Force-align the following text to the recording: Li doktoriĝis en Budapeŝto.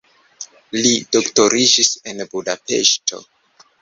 Li 0.77 0.93
doktoriĝis 1.15 1.91
en 2.13 2.25
Budapeŝto. 2.33 3.21